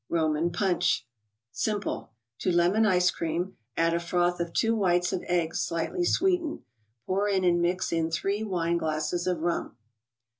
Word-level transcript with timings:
aHomatt 0.11 0.49
puncl). 0.51 1.01
Simple: 1.51 2.09
To 2.39 2.51
lemon 2.51 2.87
ice 2.87 3.11
cream, 3.11 3.57
add 3.77 3.93
a 3.93 3.99
froth 3.99 4.39
of 4.39 4.51
two 4.51 4.75
whites 4.75 5.13
of 5.13 5.21
eggs, 5.27 5.59
slightly 5.59 6.03
sweetened. 6.05 6.63
Pour 7.05 7.29
in 7.29 7.43
and 7.43 7.61
mix 7.61 7.91
in 7.91 8.09
three 8.09 8.43
wine 8.43 8.79
glasses 8.79 9.27
of 9.27 9.41
rum. 9.41 9.77